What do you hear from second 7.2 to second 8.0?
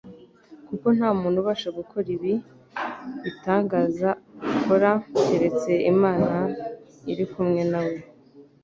kumwe na we.